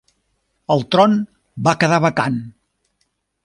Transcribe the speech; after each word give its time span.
El 0.75 0.81
tron 0.95 1.13
va 1.69 1.77
quedar 1.85 2.03
vacant. 2.09 2.41